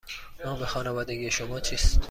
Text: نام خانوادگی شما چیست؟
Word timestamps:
نام 0.45 0.65
خانوادگی 0.65 1.31
شما 1.31 1.59
چیست؟ 1.59 1.99